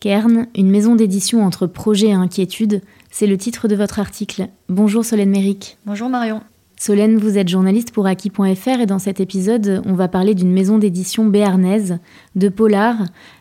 Kern, 0.00 0.46
une 0.54 0.70
maison 0.70 0.94
d'édition 0.94 1.44
entre 1.44 1.66
projet 1.66 2.08
et 2.08 2.12
inquiétude, 2.12 2.82
c'est 3.10 3.26
le 3.26 3.36
titre 3.36 3.66
de 3.66 3.74
votre 3.74 3.98
article. 3.98 4.46
Bonjour 4.68 5.04
Solène 5.04 5.30
Méric. 5.30 5.76
Bonjour 5.86 6.08
Marion. 6.08 6.40
Solène, 6.78 7.18
vous 7.18 7.36
êtes 7.36 7.48
journaliste 7.48 7.90
pour 7.90 8.06
Aki.fr 8.06 8.80
et 8.80 8.86
dans 8.86 9.00
cet 9.00 9.18
épisode, 9.18 9.82
on 9.86 9.94
va 9.94 10.06
parler 10.06 10.36
d'une 10.36 10.52
maison 10.52 10.78
d'édition 10.78 11.24
béarnaise, 11.24 11.98
de 12.36 12.48
polar, 12.48 12.94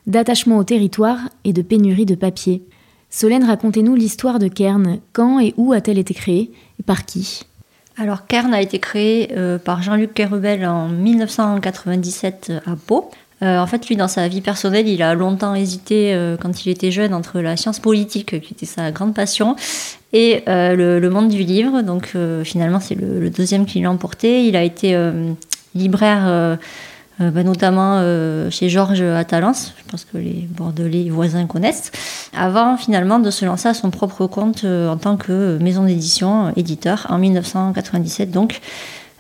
d'attachement 0.07 0.57
au 0.57 0.63
territoire 0.63 1.19
et 1.43 1.53
de 1.53 1.61
pénurie 1.61 2.07
de 2.07 2.15
papier. 2.15 2.63
Solène, 3.11 3.43
racontez-nous 3.43 3.93
l'histoire 3.93 4.39
de 4.39 4.47
Kern. 4.47 4.97
Quand 5.13 5.39
et 5.39 5.53
où 5.57 5.73
a-t-elle 5.73 5.99
été 5.99 6.15
créée 6.15 6.51
et 6.79 6.83
par 6.83 7.05
qui? 7.05 7.43
Alors 7.97 8.25
Kern 8.25 8.51
a 8.55 8.63
été 8.63 8.79
créé 8.79 9.29
euh, 9.37 9.59
par 9.59 9.83
Jean-Luc 9.83 10.15
Kerubel 10.15 10.65
en 10.65 10.87
1997 10.87 12.53
à 12.65 12.75
Pau. 12.75 13.11
Euh, 13.43 13.59
en 13.59 13.67
fait, 13.67 13.87
lui, 13.87 13.95
dans 13.95 14.07
sa 14.07 14.27
vie 14.27 14.41
personnelle, 14.41 14.87
il 14.87 15.03
a 15.03 15.13
longtemps 15.13 15.53
hésité, 15.53 16.13
euh, 16.13 16.37
quand 16.37 16.65
il 16.65 16.69
était 16.69 16.91
jeune, 16.91 17.13
entre 17.13 17.39
la 17.39 17.55
science 17.55 17.79
politique, 17.79 18.41
qui 18.41 18.53
était 18.53 18.65
sa 18.65 18.91
grande 18.91 19.13
passion, 19.13 19.55
et 20.11 20.43
euh, 20.47 20.99
le, 20.99 21.09
monde 21.09 21.29
du 21.29 21.43
livre. 21.43 21.81
Donc, 21.81 22.13
finalement, 22.43 22.79
c'est 22.79 22.95
le, 22.95 23.29
deuxième 23.29 23.65
qui 23.65 23.81
l'a 23.81 23.91
emporté. 23.91 24.45
Il 24.45 24.55
a 24.55 24.63
été 24.63 24.97
libraire, 25.75 26.57
bah, 27.19 27.43
notamment 27.43 28.01
chez 28.49 28.69
Georges 28.69 29.01
à 29.01 29.23
Talence. 29.25 29.73
Je 29.77 29.91
pense 29.91 30.05
que 30.05 30.17
les 30.17 30.47
Bordelais 30.49 31.09
voisins 31.09 31.45
connaissent. 31.45 31.91
Avant, 32.35 32.77
finalement, 32.77 33.19
de 33.19 33.29
se 33.29 33.45
lancer 33.45 33.67
à 33.67 33.73
son 33.73 33.91
propre 33.91 34.27
compte 34.27 34.63
en 34.63 34.97
tant 34.97 35.17
que 35.17 35.57
maison 35.61 35.83
d'édition, 35.83 36.53
éditeur, 36.55 37.05
en 37.09 37.17
1997, 37.17 38.31
donc, 38.31 38.61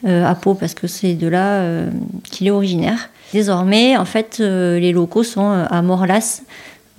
à 0.05 0.35
Pau, 0.35 0.53
parce 0.53 0.73
que 0.73 0.87
c'est 0.87 1.13
de 1.13 1.27
là 1.27 1.85
qu'il 2.23 2.47
est 2.47 2.51
originaire. 2.51 3.09
Désormais, 3.33 3.97
en 3.97 4.05
fait, 4.05 4.37
euh, 4.39 4.79
les 4.79 4.91
locaux 4.91 5.23
sont 5.23 5.49
euh, 5.49 5.65
à 5.69 5.81
Morlas, 5.81 6.41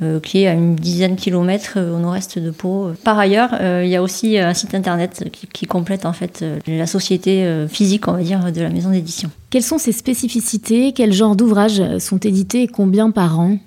euh, 0.02 0.20
qui 0.20 0.42
est 0.42 0.46
à 0.46 0.52
une 0.52 0.74
dizaine 0.74 1.14
de 1.14 1.20
kilomètres 1.20 1.78
au 1.78 1.98
nord-est 1.98 2.38
de 2.38 2.50
Pau. 2.50 2.90
Par 3.02 3.18
ailleurs, 3.18 3.50
il 3.82 3.88
y 3.88 3.96
a 3.96 4.02
aussi 4.02 4.38
un 4.38 4.54
site 4.54 4.74
internet 4.74 5.24
qui, 5.52 5.66
complète 5.66 6.06
en 6.06 6.12
fait 6.12 6.44
la 6.66 6.86
société 6.86 7.66
physique, 7.68 8.06
on 8.06 8.12
va 8.12 8.22
dire, 8.22 8.52
de 8.52 8.60
la 8.60 8.68
maison 8.68 8.90
d'édition. 8.90 9.30
Quelles 9.50 9.64
sont 9.64 9.78
ses 9.78 9.92
spécificités? 9.92 10.92
Quels 10.92 11.12
genres 11.12 11.34
d'ouvrages 11.34 11.82
sont 11.98 12.18
édités 12.18 12.62
et 12.62 12.68
combien 12.68 13.10
par 13.10 13.40
an? 13.40 13.58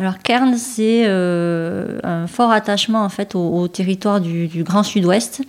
Alors 0.00 0.18
Cairns, 0.18 0.56
c'est 0.56 1.04
euh, 1.06 2.00
un 2.02 2.26
fort 2.26 2.50
attachement 2.50 3.04
en 3.04 3.08
fait 3.08 3.36
au, 3.36 3.68
territoire 3.68 4.20
du, 4.20 4.48
Grand 4.64 4.82
Sud-Ouest, 4.82 5.42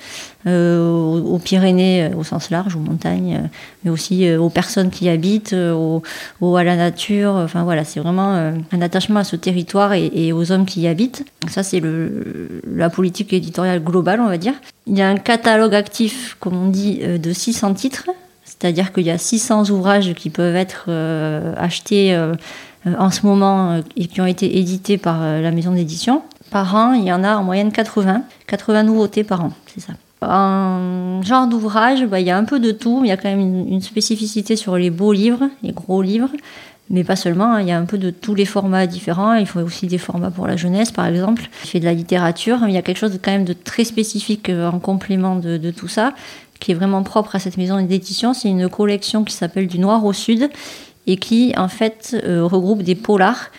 euh, 0.45 1.17
aux, 1.17 1.39
Pyrénées 1.39 2.03
euh, 2.03 2.15
au 2.15 2.23
sens 2.23 2.51
large, 2.51 2.75
aux 2.75 2.79
montagnes, 2.79 3.49
mais 3.83 3.89
aussi 3.89 4.31
aux 4.35 4.49
personnes 4.49 4.91
qui 4.91 5.05
y 5.05 5.09
habitent, 5.09 5.53
à 5.53 6.63
la 6.63 6.75
nature. 6.75 7.31
Enfin 7.31 7.63
voilà, 7.63 7.83
c'est 7.83 7.99
vraiment 7.99 8.33
un 8.71 8.81
attachement 8.81 9.21
à 9.21 9.23
ce 9.23 9.35
territoire 9.35 9.93
et, 9.93 10.31
aux 10.31 10.51
hommes 10.51 10.65
qui 10.65 10.81
y 10.81 10.87
habitent. 10.87 11.25
ça, 11.49 11.63
c'est 11.63 11.81
la 12.67 12.91
politique 12.91 13.33
éditoriale 13.33 13.83
globale, 13.83 14.21
on 14.21 14.27
va 14.27 14.37
dire. 14.37 14.53
Il 14.85 14.95
y 14.95 15.01
a 15.01 15.09
un 15.09 15.17
catalogue 15.17 15.73
actif, 15.73 16.37
comme 16.39 16.55
on 16.55 16.69
dit, 16.69 16.99
de 16.99 17.33
600 17.33 17.73
titres, 17.73 18.09
c'est-à-dire 18.43 18.93
qu'il 18.93 19.05
y 19.05 19.11
a 19.11 19.17
600 19.17 19.71
ouvrages 19.71 20.13
qui 20.13 20.29
peuvent 20.29 20.55
être 20.55 20.91
achetés 21.57 22.15
en 22.85 23.09
ce 23.09 23.25
moment 23.25 23.71
euh, 23.71 23.81
et 23.95 24.07
qui 24.07 24.21
ont 24.21 24.25
été 24.25 24.57
édités 24.59 24.97
par 24.97 25.21
euh, 25.21 25.41
la 25.41 25.51
maison 25.51 25.71
d'édition. 25.71 26.21
Par 26.51 26.75
an, 26.75 26.93
il 26.93 27.03
y 27.03 27.11
en 27.11 27.23
a 27.23 27.35
en 27.35 27.43
moyenne 27.43 27.71
80, 27.71 28.23
80 28.47 28.83
nouveautés 28.83 29.23
par 29.23 29.43
an, 29.43 29.51
c'est 29.67 29.81
ça. 29.81 29.93
En 30.21 31.21
genre 31.23 31.47
d'ouvrage, 31.47 32.05
bah, 32.05 32.19
il 32.19 32.25
y 32.25 32.31
a 32.31 32.37
un 32.37 32.45
peu 32.45 32.59
de 32.59 32.71
tout, 32.71 33.01
il 33.03 33.09
y 33.09 33.11
a 33.11 33.17
quand 33.17 33.29
même 33.29 33.67
une, 33.67 33.81
spécificité 33.81 34.55
sur 34.55 34.77
les 34.77 34.89
beaux 34.89 35.13
livres, 35.13 35.49
les 35.61 35.71
gros 35.71 36.01
livres, 36.01 36.31
mais 36.89 37.03
pas 37.03 37.15
seulement, 37.15 37.53
hein. 37.53 37.61
il 37.61 37.67
y 37.67 37.71
a 37.71 37.77
un 37.77 37.85
peu 37.85 37.97
de 37.97 38.09
tous 38.09 38.33
les 38.33 38.45
formats 38.45 38.87
différents, 38.87 39.33
il 39.33 39.45
faut 39.45 39.59
aussi 39.59 39.87
des 39.87 39.97
formats 39.97 40.31
pour 40.31 40.47
la 40.47 40.55
jeunesse 40.55 40.91
par 40.91 41.05
exemple, 41.05 41.47
il 41.63 41.69
fait 41.69 41.79
de 41.79 41.85
la 41.85 41.93
littérature, 41.93 42.59
il 42.67 42.73
y 42.73 42.77
a 42.77 42.81
quelque 42.81 42.97
chose 42.97 43.11
de, 43.11 43.17
quand 43.17 43.31
même 43.31 43.45
de 43.45 43.53
très 43.53 43.83
spécifique 43.83 44.49
en 44.49 44.79
complément 44.79 45.35
de, 45.35 45.57
de 45.57 45.71
tout 45.71 45.87
ça, 45.87 46.13
qui 46.59 46.71
est 46.71 46.75
vraiment 46.75 47.03
propre 47.03 47.35
à 47.35 47.39
cette 47.39 47.57
maison 47.57 47.79
d'édition, 47.81 48.33
c'est 48.33 48.49
une 48.49 48.69
collection 48.69 49.23
qui 49.23 49.33
s'appelle 49.33 49.67
Du 49.67 49.77
Noir 49.77 50.05
au 50.05 50.13
Sud, 50.13 50.49
et 51.07 51.17
qui 51.17 51.53
en 51.57 51.67
fait 51.67 52.15
euh, 52.25 52.43
regroupe 52.43 52.81
des 52.81 52.95
polars 52.95 53.51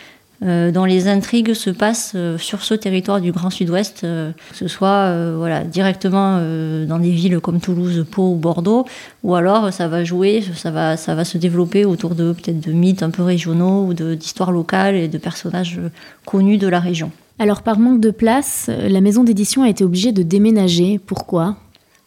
euh, 0.43 0.71
dont 0.71 0.85
les 0.85 1.09
intrigues 1.09 1.55
se 1.55 1.71
passent 1.71 2.13
euh, 2.15 2.37
sur 2.37 2.63
ce 2.63 2.75
territoire 2.75 3.23
du 3.23 3.33
Grand 3.33 3.49
Sud-Ouest, 3.49 4.03
que 4.03 4.33
ce 4.53 4.69
soit 4.69 5.35
voilà, 5.37 5.65
directement 5.65 6.39
dans 6.87 6.99
des 6.99 7.11
villes 7.11 7.41
comme 7.41 7.61
Toulouse, 7.61 8.05
Pau 8.11 8.33
ou 8.33 8.35
Bordeaux, 8.35 8.85
ou 9.23 9.35
alors 9.35 9.73
ça 9.73 9.89
va 9.89 10.05
jouer, 10.05 10.45
ça 10.55 10.71
va, 10.71 10.97
ça 10.97 11.15
va 11.15 11.25
se 11.25 11.39
développer 11.39 11.85
autour 11.85 12.15
de 12.15 12.33
peut-être 12.33 12.61
de 12.61 12.73
mythes 12.73 13.03
un 13.03 13.11
peu 13.11 13.23
régionaux 13.23 13.87
ou 13.87 13.95
d'histoires 13.95 14.53
locales 14.53 14.97
et 14.97 15.09
de 15.09 15.19
personnages 15.19 15.81
connus 16.27 16.59
de 16.59 16.69
la 16.69 16.81
région. 16.81 17.11
Alors 17.39 17.63
par 17.63 17.79
manque 17.79 18.01
de 18.01 18.11
place, 18.11 18.69
la 18.69 19.01
maison 19.01 19.25
d'édition 19.25 19.63
a 19.63 19.69
été 19.69 19.85
obligée 19.85 20.13
de 20.13 20.23
déménager. 20.23 20.99
Pourquoi? 20.99 21.57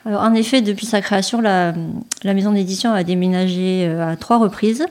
Alors, 0.06 0.22
en 0.22 0.34
effet, 0.34 0.62
depuis 0.62 0.86
sa 0.86 1.02
création, 1.02 1.42
la, 1.42 1.74
la 2.24 2.34
maison 2.34 2.54
d'édition 2.54 2.94
a 2.94 3.04
déménagé 3.04 3.86
à 3.86 4.16
trois 4.16 4.38
reprises. 4.38 4.86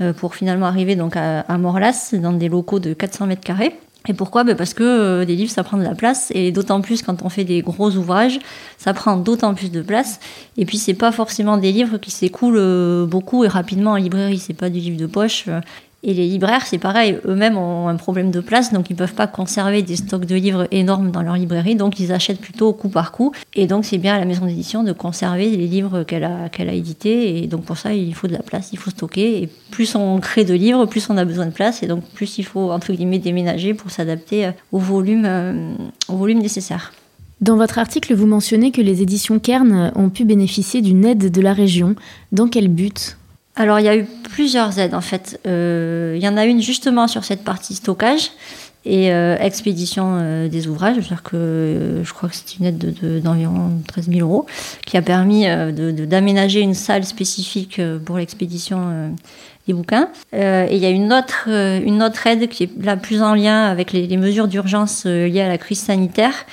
Euh, 0.00 0.12
pour 0.12 0.36
finalement 0.36 0.66
arriver 0.66 0.94
donc 0.94 1.16
à, 1.16 1.58
Morlas, 1.58 2.10
dans 2.12 2.32
des 2.32 2.48
locaux 2.48 2.78
de 2.78 2.94
400 2.94 3.26
mètres 3.26 3.42
carrés. 3.42 3.74
Et 4.06 4.14
pourquoi? 4.14 4.44
Ben 4.44 4.56
Parce 4.56 4.72
que 4.72 4.84
euh, 4.84 5.24
des 5.24 5.34
livres, 5.34 5.50
ça 5.50 5.64
prend 5.64 5.76
de 5.76 5.82
la 5.82 5.96
place, 5.96 6.30
et 6.34 6.52
d'autant 6.52 6.80
plus 6.80 7.02
quand 7.02 7.22
on 7.22 7.28
fait 7.28 7.42
des 7.42 7.62
gros 7.62 7.90
ouvrages, 7.90 8.38
ça 8.78 8.94
prend 8.94 9.16
d'autant 9.16 9.54
plus 9.54 9.72
de 9.72 9.82
place. 9.82 10.20
Et 10.56 10.64
puis, 10.66 10.78
c'est 10.78 10.94
pas 10.94 11.10
forcément 11.10 11.56
des 11.56 11.72
livres 11.72 11.98
qui 11.98 12.12
s'écoulent 12.12 12.58
euh, 12.58 13.06
beaucoup 13.06 13.44
et 13.44 13.48
rapidement 13.48 13.92
en 13.92 13.96
librairie. 13.96 14.38
C'est 14.38 14.54
pas 14.54 14.70
du 14.70 14.78
livre 14.78 14.96
de 14.96 15.06
poche. 15.06 15.46
Et 16.04 16.14
les 16.14 16.28
libraires, 16.28 16.64
c'est 16.64 16.78
pareil, 16.78 17.18
eux-mêmes 17.26 17.58
ont 17.58 17.88
un 17.88 17.96
problème 17.96 18.30
de 18.30 18.38
place, 18.38 18.72
donc 18.72 18.88
ils 18.88 18.92
ne 18.92 18.98
peuvent 18.98 19.14
pas 19.14 19.26
conserver 19.26 19.82
des 19.82 19.96
stocks 19.96 20.26
de 20.26 20.36
livres 20.36 20.68
énormes 20.70 21.10
dans 21.10 21.22
leur 21.22 21.34
librairie, 21.34 21.74
donc 21.74 21.98
ils 21.98 22.12
achètent 22.12 22.40
plutôt 22.40 22.72
coup 22.72 22.88
par 22.88 23.10
coup. 23.10 23.32
Et 23.56 23.66
donc 23.66 23.84
c'est 23.84 23.98
bien 23.98 24.14
à 24.14 24.18
la 24.20 24.24
maison 24.24 24.46
d'édition 24.46 24.84
de 24.84 24.92
conserver 24.92 25.50
les 25.50 25.66
livres 25.66 26.04
qu'elle 26.04 26.22
a, 26.22 26.48
qu'elle 26.50 26.68
a 26.68 26.72
édités, 26.72 27.42
et 27.42 27.48
donc 27.48 27.64
pour 27.64 27.76
ça 27.76 27.94
il 27.94 28.14
faut 28.14 28.28
de 28.28 28.32
la 28.32 28.42
place, 28.44 28.68
il 28.72 28.78
faut 28.78 28.90
stocker, 28.90 29.42
et 29.42 29.48
plus 29.72 29.96
on 29.96 30.20
crée 30.20 30.44
de 30.44 30.54
livres, 30.54 30.86
plus 30.86 31.10
on 31.10 31.16
a 31.16 31.24
besoin 31.24 31.46
de 31.46 31.50
place, 31.50 31.82
et 31.82 31.88
donc 31.88 32.04
plus 32.14 32.38
il 32.38 32.44
faut 32.44 32.70
entre 32.70 32.92
guillemets 32.92 33.18
déménager 33.18 33.74
pour 33.74 33.90
s'adapter 33.90 34.50
au 34.70 34.78
volume, 34.78 35.24
euh, 35.26 35.74
au 36.08 36.16
volume 36.16 36.38
nécessaire. 36.38 36.92
Dans 37.40 37.56
votre 37.56 37.78
article, 37.78 38.14
vous 38.14 38.26
mentionnez 38.26 38.70
que 38.70 38.80
les 38.80 39.02
éditions 39.02 39.40
Kern 39.40 39.92
ont 39.96 40.10
pu 40.10 40.24
bénéficier 40.24 40.80
d'une 40.80 41.04
aide 41.04 41.30
de 41.30 41.40
la 41.40 41.52
région. 41.52 41.96
Dans 42.30 42.48
quel 42.48 42.68
but? 42.68 43.16
Alors, 43.58 43.80
il 43.80 43.86
y 43.86 43.88
a 43.88 43.96
eu 43.96 44.04
plusieurs 44.04 44.78
aides 44.78 44.94
en 44.94 45.00
fait. 45.00 45.40
Euh, 45.46 46.14
il 46.16 46.22
y 46.22 46.28
en 46.28 46.36
a 46.36 46.44
une 46.44 46.62
justement 46.62 47.08
sur 47.08 47.24
cette 47.24 47.42
partie 47.42 47.74
stockage 47.74 48.30
et 48.84 49.12
euh, 49.12 49.36
expédition 49.40 50.16
euh, 50.20 50.48
des 50.48 50.68
ouvrages. 50.68 50.96
Que 51.24 52.00
je 52.04 52.12
crois 52.12 52.28
que 52.28 52.36
c'est 52.36 52.56
une 52.58 52.66
aide 52.66 53.20
d'environ 53.20 53.70
de, 53.70 53.86
13 53.88 54.10
000 54.10 54.20
euros 54.20 54.46
qui 54.86 54.96
a 54.96 55.02
permis 55.02 55.44
d'aménager 56.06 56.60
une 56.60 56.74
salle 56.74 57.04
spécifique 57.04 57.80
pour 58.04 58.18
l'expédition 58.18 59.12
des 59.66 59.74
bouquins. 59.74 60.08
et 60.32 60.68
il 60.70 60.78
y 60.78 60.86
a 60.86 60.90
une 60.90 61.12
autre, 61.12 61.48
une 61.48 62.02
autre 62.02 62.26
aide 62.28 62.48
qui 62.48 62.62
est 62.62 62.70
la 62.80 62.96
plus 62.96 63.22
en 63.22 63.34
lien 63.34 63.64
avec 63.64 63.92
les 63.92 64.16
mesures 64.16 64.46
d'urgence 64.46 65.04
liées 65.04 65.40
à 65.40 65.48
la 65.48 65.58
crise 65.58 65.80
sanitaire. 65.80 66.46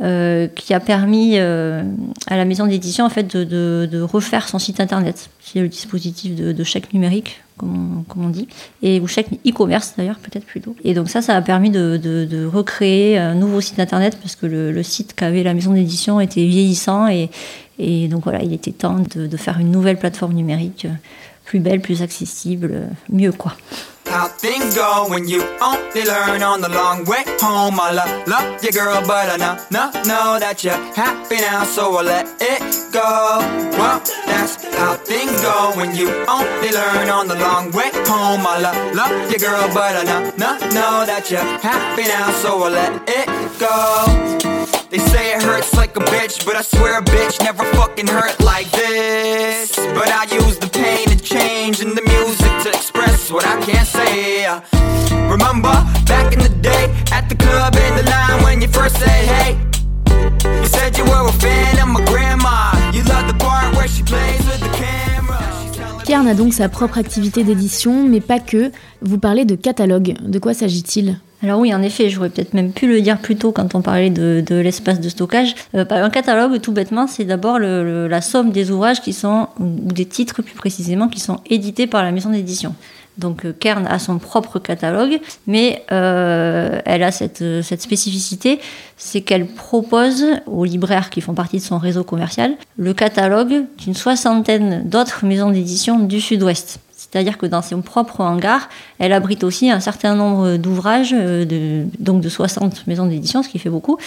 Euh, 0.00 0.46
qui 0.46 0.74
a 0.74 0.78
permis 0.78 1.38
euh, 1.38 1.82
à 2.28 2.36
la 2.36 2.44
maison 2.44 2.68
d'édition 2.68 3.04
en 3.04 3.08
fait 3.08 3.36
de, 3.36 3.88
de, 3.90 4.00
refaire 4.00 4.48
son 4.48 4.60
site 4.60 4.78
internet. 4.78 5.28
C'est 5.40 5.58
le 5.58 5.66
dispositif 5.66 6.36
de, 6.36 6.62
chèque 6.62 6.94
numérique 6.94 7.40
comme 7.56 8.04
on, 8.16 8.28
dit, 8.28 8.46
et 8.80 9.00
ou 9.00 9.08
chaque 9.08 9.26
e-commerce 9.44 9.94
d'ailleurs 9.98 10.20
peut-être 10.20 10.44
plutôt. 10.44 10.76
Et 10.84 10.94
donc 10.94 11.08
ça, 11.08 11.20
ça 11.20 11.34
a 11.34 11.42
permis 11.42 11.70
de, 11.70 12.46
recréer 12.46 13.18
un 13.18 13.34
nouveau 13.34 13.60
site 13.60 13.80
internet 13.80 14.16
parce 14.22 14.36
que 14.36 14.46
le, 14.46 14.82
site 14.84 15.14
qu'avait 15.16 15.42
la 15.42 15.52
maison 15.52 15.72
d'édition 15.72 16.20
était 16.20 16.46
vieillissant 16.46 17.08
et 17.08 17.28
donc 18.06 18.22
voilà, 18.22 18.44
il 18.44 18.52
était 18.52 18.70
temps 18.70 19.02
de, 19.16 19.36
faire 19.36 19.58
une 19.58 19.72
nouvelle 19.72 19.98
plateforme 19.98 20.34
numérique 20.34 20.86
plus 21.44 21.58
belle, 21.58 21.80
plus 21.80 22.02
accessible, 22.02 22.82
mieux 23.10 23.32
quoi. 23.32 23.56
How 24.08 24.28
things 24.28 24.74
go 24.74 25.06
when 25.08 25.28
you 25.28 25.42
only 25.60 26.04
learn 26.04 26.42
on 26.42 26.60
the 26.60 26.68
long 26.68 27.04
way 27.04 27.24
home. 27.40 27.78
I 27.80 27.92
love, 27.92 28.28
love 28.28 28.62
your 28.62 28.72
girl, 28.72 29.00
but 29.06 29.28
I 29.28 29.36
know, 29.36 29.54
know, 29.70 29.90
know 30.04 30.38
that 30.38 30.64
you're 30.64 30.82
happy 30.94 31.36
now, 31.36 31.64
so 31.64 31.96
I'll 31.96 32.04
let 32.04 32.26
it 32.40 32.60
go. 32.92 33.38
Well, 33.78 34.00
that's 34.26 34.64
how 34.76 34.96
things 34.96 35.40
go 35.42 35.72
when 35.76 35.94
you 35.94 36.08
only 36.26 36.70
learn 36.72 37.08
on 37.08 37.28
the 37.28 37.36
long 37.36 37.70
way 37.72 37.90
home. 38.08 38.46
I 38.46 38.58
love, 38.58 38.94
love 38.94 39.30
your 39.30 39.40
girl, 39.40 39.68
but 39.74 39.96
I 39.96 40.04
know, 40.04 40.20
know, 40.36 40.58
know 40.72 41.06
that 41.06 41.30
you're 41.30 41.40
happy 41.60 42.02
now, 42.02 42.30
so 42.32 42.62
I'll 42.62 42.70
let 42.70 42.92
it 43.06 43.28
go. 43.58 44.48
They 44.90 44.98
say 44.98 45.34
it 45.34 45.42
hurts 45.42 45.74
like 45.74 45.94
a 45.96 46.00
bitch, 46.00 46.46
but 46.46 46.56
I 46.56 46.62
swear 46.62 46.98
a 46.98 47.02
bitch 47.02 47.42
never 47.44 47.64
fucking 47.74 48.06
hurt 48.06 48.40
like 48.40 48.70
this. 48.70 49.76
But 49.76 50.08
I 50.08 50.24
use 50.32 50.56
the 50.58 50.68
pain 50.68 51.08
to 51.08 51.16
change 51.22 51.80
and 51.80 51.94
the 51.94 52.02
music 52.02 52.47
to 53.28 53.36
express 53.36 53.44
what 53.44 53.44
I 53.46 53.60
can't 53.64 53.86
say. 53.86 54.46
Remember 55.28 55.72
back 56.06 56.32
in 56.32 56.40
the 56.40 56.48
day 56.60 56.88
at 57.12 57.28
the 57.28 57.36
club 57.36 57.74
in 57.76 57.96
the 57.96 58.10
line 58.10 58.42
when 58.44 58.60
you 58.60 58.68
first 58.68 58.96
said 58.96 59.08
hey. 59.08 59.56
You 60.44 60.66
said 60.66 60.96
you 60.96 61.04
were 61.04 61.28
a 61.28 61.32
fan 61.32 61.78
of 61.78 61.88
my 61.88 62.04
grandma. 62.06 62.72
You 62.92 63.02
love 63.04 63.26
the 63.26 63.34
part 63.38 63.74
where 63.76 63.88
she 63.88 64.02
plays 64.02 64.44
with 64.46 64.60
the 64.60 64.70
camera. 64.76 65.38
Kern 66.04 66.26
a 66.26 66.34
donc 66.34 66.54
sa 66.54 66.68
propre 66.68 66.98
activité 66.98 67.44
d'édition, 67.44 68.04
mais 68.08 68.20
pas 68.20 68.40
que. 68.40 68.70
Vous 69.02 69.18
parlez 69.18 69.44
de 69.44 69.54
catalogue. 69.54 70.14
De 70.22 70.38
quoi 70.38 70.54
s'agit-il? 70.54 71.18
Alors 71.40 71.60
oui, 71.60 71.72
en 71.72 71.82
effet, 71.82 72.10
j'aurais 72.10 72.30
peut-être 72.30 72.52
même 72.52 72.72
pu 72.72 72.88
le 72.88 73.00
dire 73.00 73.18
plus 73.18 73.36
tôt 73.36 73.52
quand 73.52 73.76
on 73.76 73.80
parlait 73.80 74.10
de, 74.10 74.42
l'espace 74.50 75.00
de 75.00 75.08
stockage. 75.08 75.54
Euh, 75.76 75.84
un 75.88 76.10
catalogue, 76.10 76.60
tout 76.60 76.72
bêtement, 76.72 77.06
c'est 77.06 77.24
d'abord 77.24 77.60
la 77.60 78.20
somme 78.20 78.50
des 78.50 78.72
ouvrages 78.72 79.00
qui 79.00 79.12
sont, 79.12 79.48
ou 79.60 79.92
des 79.92 80.06
titres 80.06 80.42
plus 80.42 80.56
précisément, 80.56 81.08
qui 81.08 81.20
sont 81.20 81.38
édités 81.48 81.86
par 81.86 82.02
la 82.02 82.10
maison 82.10 82.30
d'édition. 82.30 82.74
Donc 83.18 83.44
euh, 83.44 83.52
Kern 83.52 83.86
a 83.86 83.98
son 83.98 84.18
propre 84.18 84.58
catalogue, 84.58 85.20
mais 85.46 85.84
euh, 85.92 86.80
elle 86.84 87.02
a 87.02 87.12
cette, 87.12 87.44
cette 87.62 87.82
spécificité, 87.82 88.60
c'est 88.96 89.20
qu'elle 89.20 89.46
propose 89.46 90.24
aux 90.46 90.64
libraires 90.64 91.10
qui 91.10 91.20
font 91.20 91.34
partie 91.34 91.58
de 91.58 91.62
son 91.62 91.78
réseau 91.78 92.04
commercial 92.04 92.54
le 92.76 92.94
catalogue 92.94 93.64
d'une 93.78 93.94
soixantaine 93.94 94.88
d'autres 94.88 95.24
maisons 95.26 95.50
d'édition 95.50 95.98
du 95.98 96.20
Sud-Ouest. 96.20 96.80
C'est-à-dire 96.98 97.38
que 97.38 97.46
dans 97.46 97.62
son 97.62 97.80
propre 97.80 98.20
hangar, 98.20 98.68
elle 98.98 99.12
abrite 99.12 99.44
aussi 99.44 99.70
un 99.70 99.80
certain 99.80 100.14
nombre 100.14 100.56
d'ouvrages, 100.56 101.14
euh, 101.14 101.44
de, 101.44 101.86
donc 102.00 102.20
de 102.20 102.28
60 102.28 102.86
maisons 102.86 103.06
d'édition, 103.06 103.42
ce 103.42 103.48
qui 103.48 103.58
fait 103.58 103.70
beaucoup, 103.70 103.98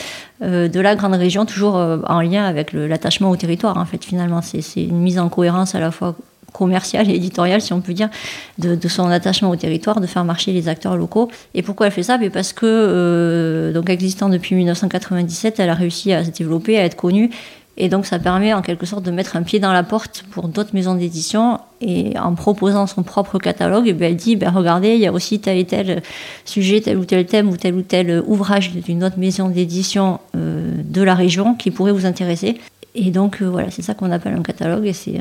euh, 0.44 0.68
de 0.68 0.80
la 0.80 0.96
grande 0.96 1.16
région, 1.16 1.46
toujours 1.46 1.78
euh, 1.78 2.00
en 2.08 2.22
lien 2.22 2.46
avec 2.46 2.74
l'attachement 2.74 3.32
au 3.32 3.38
territoire. 3.38 3.78
En 3.78 3.86
fait, 3.86 4.04
finalement, 4.04 4.42
c'est 4.42 4.62
une 4.76 5.00
mise 5.00 5.20
en 5.20 5.30
cohérence 5.30 5.74
à 5.74 5.80
la 5.80 5.90
fois 5.90 6.16
commerciale 6.54 7.10
et 7.10 7.16
éditoriale, 7.16 7.62
si 7.62 7.74
on 7.74 7.82
peut 7.82 7.94
dire, 7.94 8.10
de, 8.58 8.88
son 8.88 9.10
attachement 9.10 9.50
au 9.50 9.56
territoire, 9.56 10.02
de 10.02 10.08
faire 10.08 10.26
marcher 10.26 10.52
les 10.52 10.68
acteurs 10.68 10.98
locaux. 10.98 11.30
Et 11.54 11.62
pourquoi 11.62 11.88
elle 11.88 11.94
fait 11.94 12.04
ça? 12.04 12.20
Parce 12.32 12.54
que, 12.54 13.72
donc 13.74 13.90
existant 13.90 14.30
depuis 14.30 14.56
1997, 14.56 15.60
elle 15.60 15.70
a 15.70 15.74
réussi 15.74 16.14
à 16.14 16.24
se 16.24 16.32
développer, 16.32 16.78
à 16.78 16.86
être 16.86 16.96
connue 16.96 17.32
et 17.78 17.90
donc 17.90 18.06
ça 18.06 18.20
permet 18.20 18.54
en 18.54 18.62
quelque 18.62 18.86
sorte 18.86 19.04
de 19.04 19.12
mettre 19.12 19.36
un 19.36 19.44
pied 19.44 19.60
dans 19.60 19.72
la 19.72 19.84
porte 19.84 20.26
pour 20.30 20.50
d'autres 20.50 20.74
maisons 20.74 20.96
d'édition. 20.96 21.60
Et 21.80 22.14
en 22.20 22.36
proposant 22.36 22.86
son 22.86 23.02
propre 23.02 23.40
catalogue, 23.40 23.88
et 23.88 23.90
eh 23.90 23.94
ben, 23.94 24.12
elle 24.12 24.16
dit, 24.16 24.36
ben, 24.36 24.52
regardez, 24.52 24.90
il 24.90 25.00
y 25.00 25.08
a 25.08 25.12
aussi 25.12 25.40
tel 25.40 25.58
et 25.58 25.66
tel 25.66 26.04
sujet, 26.46 26.82
tel 26.82 26.98
ou 26.98 27.06
tel 27.06 27.26
thème 27.26 27.50
ou 27.50 27.58
tel 27.58 27.74
ou 27.74 27.82
tel 27.82 28.22
ouvrage 28.28 28.72
d'une 28.72 29.04
autre 29.04 29.18
maison 29.18 29.50
d'édition 29.50 30.20
euh, 30.36 30.76
de 30.84 31.02
la 31.02 31.16
région 31.16 31.56
qui 31.56 31.72
pourrait 31.72 31.92
vous 31.92 32.06
intéresser. 32.06 32.60
Et 32.94 33.10
donc 33.10 33.42
euh, 33.42 33.46
voilà, 33.46 33.72
c'est 33.72 33.82
ça 33.82 33.96
qu'on 33.96 34.12
appelle 34.12 34.36
un 34.36 34.44
catalogue 34.44 34.86
et 34.86 34.94
c'est 34.94 35.20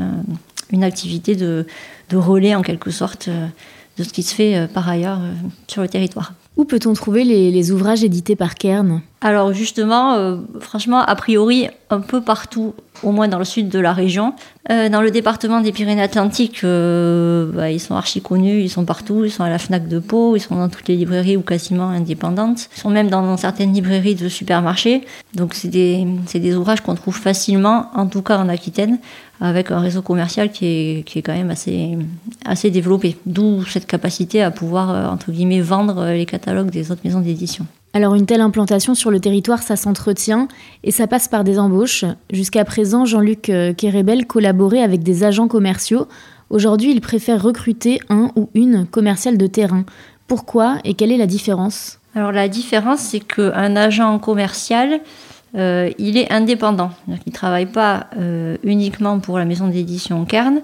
une 0.72 0.84
activité 0.84 1.36
de, 1.36 1.66
relais 2.12 2.54
en 2.54 2.62
quelque 2.62 2.90
sorte 2.90 3.28
euh, 3.28 3.46
de 3.98 4.04
ce 4.04 4.12
qui 4.12 4.22
se 4.22 4.34
fait 4.34 4.68
par 4.72 4.88
ailleurs 4.88 5.20
sur 5.66 5.82
le 5.82 5.88
territoire. 5.88 6.32
Où 6.56 6.64
peut-on 6.64 6.92
trouver 6.92 7.24
les, 7.24 7.72
ouvrages 7.72 8.04
édités 8.04 8.36
par 8.36 8.54
Kern 8.54 9.02
Alors 9.20 9.52
justement, 9.52 10.14
euh, 10.14 10.36
franchement, 10.60 11.00
a 11.00 11.14
priori, 11.14 11.68
un 11.90 12.00
peu 12.00 12.20
partout, 12.20 12.74
au 13.02 13.12
moins 13.12 13.28
dans 13.28 13.38
le 13.38 13.44
sud 13.44 13.68
de 13.68 13.78
la 13.78 13.92
région. 13.92 14.34
Euh, 14.70 14.88
dans 14.88 15.00
le 15.00 15.10
département 15.10 15.60
des 15.60 15.72
Pyrénées-Atlantiques, 15.72 16.62
euh, 16.64 17.50
bah, 17.52 17.70
ils 17.70 17.80
sont 17.80 17.94
archi 17.94 18.20
connus, 18.20 18.60
ils 18.60 18.68
sont 18.68 18.84
partout, 18.84 19.24
ils 19.24 19.30
sont 19.30 19.42
à 19.42 19.48
la 19.48 19.58
FNAC 19.58 19.88
de 19.88 19.98
Pau, 19.98 20.36
ils 20.36 20.40
sont 20.40 20.56
dans 20.56 20.68
toutes 20.68 20.88
les 20.88 20.96
librairies 20.96 21.36
ou 21.36 21.42
quasiment 21.42 21.88
indépendantes, 21.88 22.68
ils 22.76 22.80
sont 22.80 22.90
même 22.90 23.08
dans, 23.08 23.36
certaines 23.36 23.72
librairies 23.72 24.14
de 24.14 24.28
supermarchés. 24.28 25.02
Donc 25.34 25.54
c'est 25.54 25.68
des, 25.68 26.54
ouvrages 26.54 26.82
qu'on 26.82 26.94
trouve 26.94 27.16
facilement, 27.16 27.86
en 27.94 28.06
tout 28.06 28.22
cas 28.22 28.38
en 28.38 28.48
Aquitaine, 28.48 28.98
avec 29.40 29.70
un 29.70 29.80
réseau 29.80 30.02
commercial 30.02 30.52
qui 30.52 30.66
est, 31.06 31.22
quand 31.22 31.32
même 31.32 31.50
assez, 31.50 32.70
développé. 32.70 33.16
D'où 33.24 33.64
cette 33.64 33.86
capacité 33.86 34.42
à 34.42 34.50
pouvoir, 34.50 35.10
entre 35.10 35.32
guillemets, 35.32 35.62
vendre 35.62 36.06
les 36.10 36.26
4 36.26 36.39
alors 37.92 38.14
une 38.14 38.26
telle 38.26 38.40
implantation 38.40 38.94
sur 38.94 39.10
le 39.10 39.18
territoire, 39.18 39.62
ça 39.62 39.74
s'entretient 39.74 40.46
et 40.84 40.92
ça 40.92 41.06
passe 41.08 41.26
par 41.26 41.42
des 41.42 41.58
embauches. 41.58 42.04
Jusqu'à 42.32 42.64
présent, 42.64 43.04
Jean-Luc 43.04 43.48
euh, 43.48 43.72
Quérébel 43.72 44.26
collaborait 44.26 44.82
avec 44.82 45.02
des 45.02 45.24
agents 45.24 45.48
commerciaux. 45.48 46.06
Aujourd'hui, 46.50 46.92
il 46.92 47.00
préfère 47.00 47.42
recruter 47.42 48.00
un 48.08 48.30
ou 48.36 48.48
une 48.54 48.86
commerciale 48.86 49.38
de 49.38 49.46
terrain. 49.48 49.84
Pourquoi 50.28 50.78
et 50.84 50.94
quelle 50.94 51.10
est 51.10 51.16
la 51.16 51.26
différence? 51.26 51.98
Alors 52.14 52.32
la 52.32 52.48
différence, 52.48 53.00
c'est 53.00 53.20
qu'un 53.20 53.76
agent 53.76 54.18
commercial, 54.20 55.00
euh, 55.56 55.90
il 55.98 56.16
est 56.16 56.32
indépendant. 56.32 56.90
Il 57.08 57.18
ne 57.26 57.32
travaille 57.32 57.66
pas 57.66 58.06
euh, 58.18 58.56
uniquement 58.62 59.18
pour 59.18 59.38
la 59.38 59.44
maison 59.44 59.68
d'édition 59.68 60.24
Kern, 60.24 60.60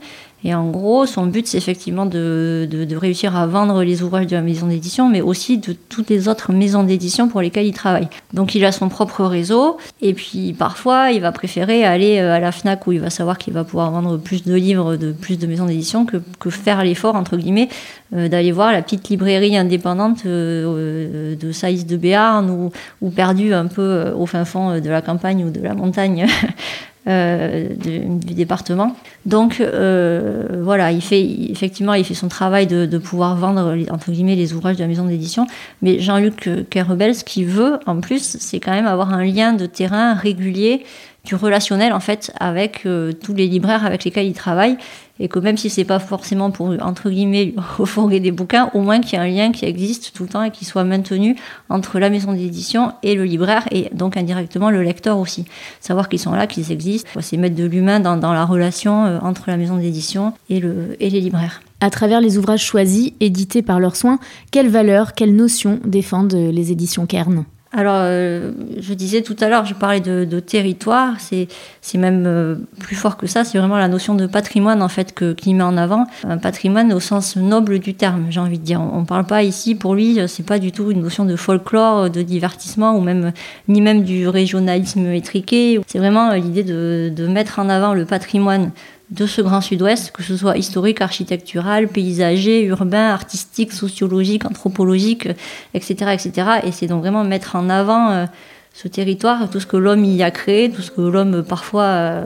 et 0.47 0.55
en 0.55 0.71
gros, 0.71 1.07
son 1.07 1.27
but, 1.27 1.45
c'est 1.49 1.59
effectivement 1.59 2.07
de, 2.07 2.69
réussir 2.97 3.35
à 3.35 3.49
vendre 3.49 3.83
les 3.83 4.05
ouvrages 4.05 4.29
de 4.29 4.37
la 4.37 4.43
maison 4.43 4.69
d'édition, 4.69 5.09
mais 5.09 5.21
aussi 5.21 5.59
de 5.59 5.73
toutes 5.73 6.09
les 6.09 6.29
autres 6.29 6.53
maisons 6.53 6.85
d'édition 6.85 7.27
pour 7.27 7.41
lesquelles 7.41 7.67
il 7.67 7.73
travaille. 7.73 8.07
Donc 8.33 8.55
il 8.55 8.65
a 8.65 8.71
son 8.71 8.89
propre 8.89 9.25
réseau, 9.25 9.77
et 10.01 10.15
puis 10.15 10.53
parfois, 10.53 11.11
il 11.11 11.21
va 11.21 11.33
préférer 11.33 11.85
aller 11.85 12.21
euh, 12.21 12.33
à 12.33 12.39
la 12.39 12.53
FNAC 12.53 12.87
où 12.87 12.93
il 12.93 13.01
va 13.01 13.11
savoir 13.11 13.39
qu'il 13.39 13.55
va 13.55 13.65
pouvoir 13.65 13.91
vendre 13.91 14.19
plus 14.19 14.45
de 14.45 14.55
livres 14.55 14.95
de 14.95 15.11
plus 15.11 15.37
de 15.37 15.49
maisons 15.49 15.67
d'édition 15.67 16.07
que, 16.07 16.19
que, 16.39 16.49
faire 16.49 16.85
l'effort, 16.85 17.17
entre 17.17 17.37
guillemets, 17.37 17.69
euh, 18.15 18.29
d'aller 18.29 18.53
voir 18.53 18.71
la 18.71 18.83
petite 18.83 19.09
librairie 19.09 19.57
indépendante 19.57 20.27
euh, 20.27 21.35
de 21.35 21.51
Saïs 21.51 21.87
de 21.87 21.97
Béarn 21.97 22.49
ou, 22.49 22.71
ou 23.03 23.11
perdue 23.11 23.53
un 23.53 23.67
peu 23.67 24.13
au 24.17 24.27
fin 24.27 24.45
fond 24.45 24.79
de 24.79 24.89
la 24.89 25.03
campagne 25.03 25.45
ou 25.45 25.51
de 25.51 25.61
la 25.61 25.75
montagne. 25.75 26.29
Euh, 27.09 27.69
du, 27.77 28.35
département. 28.35 28.97
Donc 29.27 29.61
euh, 29.61 30.61
voilà, 30.61 30.91
il 30.91 31.01
fait 31.01 31.25
effectivement 31.51 31.95
il 31.95 32.05
fait 32.05 32.15
son 32.15 32.27
travail 32.27 32.67
de, 32.67 32.99
pouvoir 32.99 33.37
vendre 33.37 33.77
entre 33.93 34.11
guillemets 34.11 34.35
les 34.35 34.55
ouvrages 34.55 34.75
de 34.75 34.83
la 34.83 34.89
maison 34.89 35.05
d'édition. 35.05 35.47
Mais 35.83 36.01
Jean-Luc 36.01 36.51
Kerbel, 36.69 37.15
ce 37.15 37.23
qu'il 37.23 37.47
veut 37.47 37.79
en 37.87 38.01
plus, 38.01 38.37
c'est 38.41 38.59
quand 38.59 38.73
même 38.73 38.89
avoir 38.89 39.13
un 39.13 39.25
lien 39.25 39.53
de 39.53 39.67
terrain 39.67 40.15
régulier 40.15 40.85
du 41.27 41.35
relationnel 41.35 41.93
en 41.93 42.01
fait 42.01 42.33
avec 42.41 42.87
euh, 42.87 43.13
tous 43.13 43.35
les 43.35 43.47
libraires 43.47 43.85
avec 43.85 44.05
lesquels 44.05 44.27
il 44.27 44.33
travaille 44.33 44.79
et 45.19 45.29
que 45.29 45.39
même 45.39 45.57
si 45.57 45.71
c'est 45.71 45.85
pas 45.85 45.99
forcément 45.99 46.51
pour 46.51 46.75
entre 46.81 47.11
guillemets 47.11 47.55
refourguer 47.79 48.21
des 48.21 48.31
bouquins, 48.31 48.71
au 48.75 48.81
moins 48.81 49.01
qu'il 49.01 49.19
y 49.19 49.23
ait 49.23 49.25
un 49.25 49.29
lien 49.29 49.53
qui 49.53 49.65
existe 49.65 50.13
tout 50.15 50.23
le 50.23 50.29
temps 50.29 50.43
et 50.43 50.51
qui 50.51 50.65
soit 50.65 50.85
maintenu 50.85 51.37
entre 51.69 51.99
la 51.99 52.11
maison 52.11 52.33
d'édition 52.33 52.93
et 53.03 53.15
le 53.15 53.25
libraire 53.25 53.67
et 53.71 53.89
donc 53.93 54.17
indirectement 54.17 54.71
le 54.71 54.83
lecteur 54.83 55.19
aussi. 55.19 55.45
Savoir 55.81 56.09
qu'ils 56.09 56.21
sont 56.21 56.33
là, 56.33 56.47
qu'ils 56.47 56.71
existent, 56.71 57.11
c'est 57.21 57.37
mettre 57.37 57.57
de 57.57 57.65
l'humain 57.65 58.01
dans, 58.01 58.17
dans, 58.17 58.33
la 58.33 58.45
relation 58.45 59.07
euh, 59.07 59.19
entre 59.21 59.45
la 59.49 59.57
maison 59.57 59.77
d'édition 59.77 60.33
et, 60.49 60.61
le, 60.61 60.97
et 61.01 61.11
les 61.11 61.21
libraires. 61.21 61.61
À 61.81 61.91
travers 61.91 62.21
les 62.21 62.39
ouvrages 62.39 62.65
choisis, 62.65 63.13
édités 63.21 63.63
par 63.63 63.81
leurs 63.81 63.97
soins, 63.97 64.19
quelles 64.51 64.69
valeurs, 64.69 65.15
quelles 65.15 65.35
notions 65.35 65.81
défendent 65.85 66.35
les 66.35 66.73
éditions 66.73 67.07
Kern 67.07 67.45
alors, 67.77 67.99
euh, 67.99 68.53
je 68.81 68.95
disais 68.95 69.21
tout 69.21 69.37
à 69.39 69.51
l'heure, 69.51 69.67
je 69.67 69.75
parlais 69.75 70.01
de, 70.01 70.41
territoire, 70.41 71.21
c'est, 71.21 71.47
même 71.95 72.25
euh, 72.27 72.57
plus 72.81 72.97
fort 72.97 73.19
que 73.19 73.27
ça, 73.27 73.45
c'est 73.45 73.59
vraiment 73.59 73.77
la 73.77 73.89
notion 73.89 74.15
de 74.15 74.27
patrimoine 74.27 74.83
en 74.83 74.89
fait 74.89 75.13
que, 75.13 75.35
qu'il 75.35 75.55
met 75.57 75.63
en 75.63 75.77
avant. 75.77 76.07
Un 76.25 76.39
patrimoine 76.39 76.91
au 76.95 77.01
sens 77.01 77.37
noble 77.37 77.79
du 77.79 77.93
terme, 77.93 78.29
j'ai 78.31 78.41
envie 78.41 78.59
de 78.59 78.65
dire. 78.65 78.81
On 78.81 79.03
ne 79.03 79.05
parle 79.05 79.27
pas 79.27 79.43
ici, 79.43 79.75
pour 79.75 79.95
lui, 79.95 80.19
c'est 80.27 80.47
pas 80.47 80.59
du 80.59 80.73
tout 80.73 80.91
une 80.91 81.03
notion 81.03 81.27
de 81.27 81.37
folklore, 81.37 82.09
de 82.09 82.23
divertissement, 82.23 82.97
ou 82.97 83.03
même, 83.03 83.33
ni 83.69 83.83
même 83.83 84.05
du 84.05 84.27
régionalisme 84.27 85.13
étriqué. 85.13 85.79
C'est 85.87 85.99
vraiment 85.99 86.33
l'idée 86.33 86.65
de, 86.65 87.13
de 87.15 87.27
mettre 87.27 87.59
en 87.59 87.69
avant 87.69 87.93
le 87.93 88.07
patrimoine 88.07 88.71
de 89.11 89.27
ce 89.27 89.41
grand 89.41 89.61
sud-ouest, 89.61 90.11
que 90.11 90.23
ce 90.23 90.37
soit 90.37 90.57
historique, 90.57 91.01
architectural, 91.01 91.89
paysager, 91.89 92.65
urbain, 92.65 93.11
artistique, 93.11 93.73
sociologique, 93.73 94.45
anthropologique, 94.45 95.29
etc. 95.75 96.13
etc. 96.13 96.33
Et 96.65 96.73
c'est 96.73 96.87
donc 96.89 97.03
vraiment 97.03 97.23
mettre 97.23 97.55
en 97.55 97.71
avant 97.71 98.11
euh, 98.11 98.27
ce 98.75 98.89
territoire, 98.89 99.49
tout 99.49 99.61
ce 99.61 99.67
que 99.67 99.77
l'homme 99.77 100.05
y 100.05 100.23
a 100.23 100.31
créé, 100.31 100.71
tout 100.71 100.83
ce 100.83 100.91
que 100.91 101.01
l'homme 101.01 101.45
parfois 101.45 102.21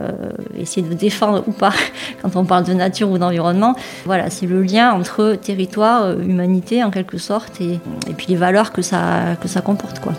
essaie 0.57 0.81
de 0.81 0.93
défendre 0.93 1.43
ou 1.47 1.51
pas 1.51 1.73
quand 2.21 2.35
on 2.35 2.45
parle 2.45 2.65
de 2.65 2.73
nature 2.73 3.09
ou 3.09 3.17
d'environnement. 3.17 3.75
Voilà, 4.05 4.29
c'est 4.29 4.47
le 4.47 4.61
lien 4.61 4.91
entre 4.91 5.35
territoire, 5.35 6.19
humanité 6.19 6.83
en 6.83 6.91
quelque 6.91 7.17
sorte, 7.17 7.61
et, 7.61 7.79
et 8.09 8.13
puis 8.17 8.25
les 8.27 8.35
valeurs 8.35 8.73
que 8.73 8.81
ça, 8.81 9.37
que 9.41 9.47
ça 9.47 9.61
comporte. 9.61 9.99
Quoi. 9.99 10.13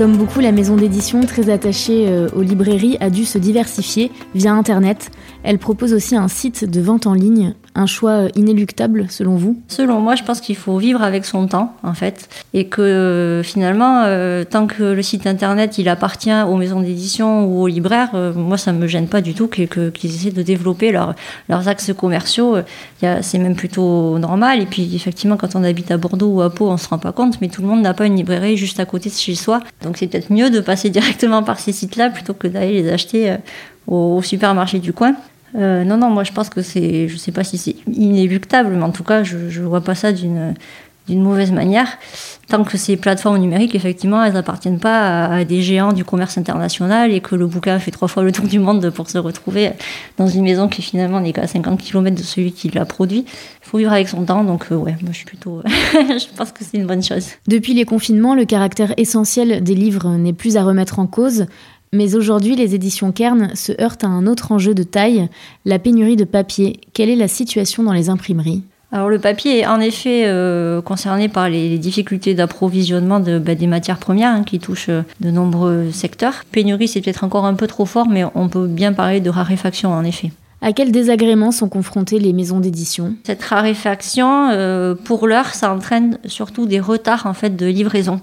Comme 0.00 0.16
beaucoup, 0.16 0.40
la 0.40 0.50
maison 0.50 0.76
d'édition, 0.76 1.20
très 1.26 1.50
attachée 1.50 2.08
euh, 2.08 2.30
aux 2.34 2.40
librairies, 2.40 2.96
a 3.00 3.10
dû 3.10 3.26
se 3.26 3.36
diversifier 3.36 4.10
via 4.34 4.50
Internet. 4.50 5.10
Elle 5.42 5.58
propose 5.58 5.94
aussi 5.94 6.16
un 6.16 6.28
site 6.28 6.64
de 6.64 6.80
vente 6.80 7.06
en 7.06 7.14
ligne, 7.14 7.54
un 7.74 7.86
choix 7.86 8.10
euh, 8.10 8.28
inéluctable 8.36 9.06
selon 9.08 9.36
vous? 9.36 9.60
Selon 9.68 10.00
moi, 10.00 10.14
je 10.14 10.22
pense 10.22 10.40
qu'il 10.40 10.56
faut 10.56 10.76
vivre 10.76 11.02
avec 11.02 11.24
son 11.24 11.46
temps, 11.46 11.74
en 11.82 11.94
fait, 11.94 12.28
et 12.52 12.66
que 12.66 12.82
euh, 12.82 13.42
finalement, 13.42 14.04
tant 14.50 14.66
que 14.66 14.82
le 14.82 15.02
site 15.02 15.26
internet 15.26 15.78
il 15.78 15.88
appartient 15.88 16.42
aux 16.46 16.56
maisons 16.56 16.80
d'édition 16.80 17.46
ou 17.46 17.62
aux 17.62 17.66
libraires, 17.66 18.10
moi 18.34 18.58
ça 18.58 18.72
me 18.72 18.86
gêne 18.86 19.06
pas 19.06 19.20
du 19.20 19.34
tout 19.34 19.48
qu'ils 19.48 19.68
essaient 20.04 20.30
de 20.30 20.42
développer 20.42 20.92
leurs 20.92 21.68
axes 21.68 21.92
commerciaux. 21.92 22.56
C'est 23.00 23.38
même 23.38 23.54
plutôt 23.54 24.18
normal. 24.18 24.60
Et 24.60 24.66
puis 24.66 24.94
effectivement, 24.94 25.36
quand 25.36 25.56
on 25.56 25.64
habite 25.64 25.90
à 25.90 25.96
Bordeaux 25.96 26.28
ou 26.28 26.42
à 26.42 26.50
Pau, 26.50 26.68
on 26.68 26.76
se 26.76 26.88
rend 26.88 26.98
pas 26.98 27.12
compte, 27.12 27.40
mais 27.40 27.48
tout 27.48 27.62
le 27.62 27.68
monde 27.68 27.82
n'a 27.82 27.94
pas 27.94 28.06
une 28.06 28.16
librairie 28.16 28.56
juste 28.56 28.80
à 28.80 28.84
côté 28.84 29.08
de 29.08 29.14
chez 29.14 29.34
soi. 29.34 29.60
Donc 29.82 29.96
c'est 29.96 30.06
peut-être 30.06 30.30
mieux 30.30 30.50
de 30.50 30.60
passer 30.60 30.90
directement 30.90 31.42
par 31.42 31.58
ces 31.58 31.72
sites-là 31.72 32.10
plutôt 32.10 32.34
que 32.34 32.48
d'aller 32.48 32.82
les 32.82 32.90
acheter 32.90 33.36
au 33.90 34.22
supermarché 34.22 34.78
du 34.78 34.92
coin. 34.92 35.14
Euh, 35.56 35.84
non, 35.84 35.96
non, 35.98 36.10
moi 36.10 36.24
je 36.24 36.32
pense 36.32 36.48
que 36.48 36.62
c'est, 36.62 37.08
je 37.08 37.16
sais 37.16 37.32
pas 37.32 37.44
si 37.44 37.58
c'est 37.58 37.76
inéluctable, 37.92 38.70
mais 38.74 38.84
en 38.84 38.92
tout 38.92 39.04
cas, 39.04 39.24
je, 39.24 39.36
ne 39.36 39.66
vois 39.66 39.82
pas 39.82 39.94
ça 39.94 40.12
d'une 40.12 40.54
d'une 41.08 41.22
mauvaise 41.22 41.50
manière. 41.50 41.88
Tant 42.46 42.62
que 42.62 42.76
ces 42.76 42.96
plateformes 42.96 43.38
numériques, 43.38 43.74
effectivement, 43.74 44.22
elles 44.22 44.34
n'appartiennent 44.34 44.78
pas 44.78 45.24
à, 45.24 45.44
des 45.44 45.60
géants 45.60 45.92
du 45.92 46.04
commerce 46.04 46.38
international 46.38 47.12
et 47.12 47.20
que 47.20 47.34
le 47.34 47.46
bouquin 47.46 47.80
fait 47.80 47.90
trois 47.90 48.06
fois 48.06 48.22
le 48.22 48.30
tour 48.30 48.46
du 48.46 48.60
monde 48.60 48.90
pour 48.90 49.10
se 49.10 49.18
retrouver 49.18 49.72
dans 50.18 50.28
une 50.28 50.44
maison 50.44 50.68
qui 50.68 50.82
finalement 50.82 51.20
n'est 51.20 51.32
qu'à 51.32 51.48
50 51.48 51.80
km 51.80 52.14
de 52.16 52.22
celui 52.22 52.52
qui 52.52 52.68
l'a 52.68 52.84
produit. 52.84 53.24
Il 53.26 53.68
faut 53.68 53.78
vivre 53.78 53.92
avec 53.92 54.08
son 54.08 54.24
temps, 54.24 54.44
donc 54.44 54.66
euh, 54.70 54.76
ouais, 54.76 54.96
moi 55.02 55.10
je 55.10 55.16
suis 55.16 55.26
plutôt. 55.26 55.62
je 55.66 56.36
pense 56.36 56.52
que 56.52 56.62
c'est 56.62 56.76
une 56.76 56.86
bonne 56.86 57.02
chose. 57.02 57.26
Depuis 57.48 57.74
les 57.74 57.84
confinements, 57.84 58.36
le 58.36 58.44
caractère 58.44 58.94
essentiel 58.96 59.64
des 59.64 59.74
livres 59.74 60.10
n'est 60.10 60.32
plus 60.32 60.56
à 60.56 60.62
remettre 60.62 61.00
en 61.00 61.06
cause. 61.06 61.46
Mais 61.92 62.14
aujourd'hui, 62.14 62.54
les 62.54 62.76
éditions 62.76 63.10
Kern 63.10 63.50
se 63.56 63.72
heurtent 63.82 64.04
à 64.04 64.06
un 64.06 64.28
autre 64.28 64.52
enjeu 64.52 64.74
de 64.74 64.84
taille, 64.84 65.28
la 65.64 65.80
pénurie 65.80 66.14
de 66.14 66.24
papier. 66.24 66.80
Quelle 66.92 67.08
est 67.08 67.16
la 67.16 67.26
situation 67.26 67.82
dans 67.82 67.92
les 67.92 68.08
imprimeries? 68.08 68.62
Alors 68.92 69.08
le 69.08 69.18
papier 69.18 69.60
est 69.60 69.66
en 69.66 69.80
effet 69.80 70.24
euh, 70.26 70.80
concerné 70.82 71.28
par 71.28 71.48
les, 71.48 71.78
difficultés 71.78 72.34
d'approvisionnement 72.34 73.18
de, 73.18 73.40
bah, 73.40 73.56
des 73.56 73.66
matières 73.66 73.98
premières 73.98 74.30
hein, 74.30 74.44
qui 74.44 74.60
touchent 74.60 74.88
euh, 74.88 75.02
de 75.20 75.32
nombreux 75.32 75.90
secteurs. 75.90 76.44
Pénurie, 76.52 76.86
c'est 76.86 77.00
peut-être 77.00 77.24
encore 77.24 77.44
un 77.44 77.54
peu 77.54 77.66
trop 77.66 77.86
fort, 77.86 78.08
mais 78.08 78.22
on 78.36 78.48
peut 78.48 78.68
bien 78.68 78.92
parler 78.92 79.20
de 79.20 79.30
raréfaction 79.30 79.92
en 79.92 80.04
effet. 80.04 80.30
À 80.62 80.72
quels 80.72 80.92
désagréments 80.92 81.52
sont 81.52 81.68
confrontées 81.68 82.18
les 82.18 82.32
maisons 82.32 82.60
d'édition? 82.60 83.14
Cette 83.24 83.42
raréfaction, 83.42 84.50
euh, 84.50 84.94
pour 84.94 85.26
l'heure, 85.26 85.54
ça 85.54 85.72
entraîne 85.72 86.18
surtout 86.26 86.66
des 86.66 86.80
retards 86.80 87.26
en 87.26 87.32
fait 87.32 87.56
de 87.56 87.66
livraison. 87.66 88.20